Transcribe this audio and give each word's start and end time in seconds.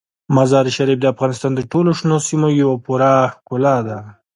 مزارشریف 0.35 0.97
د 1.01 1.05
افغانستان 1.13 1.51
د 1.55 1.61
ټولو 1.71 1.89
شنو 1.99 2.17
سیمو 2.27 2.49
یوه 2.61 2.75
پوره 2.85 3.11
ښکلا 3.33 3.75
ده. 3.87 3.99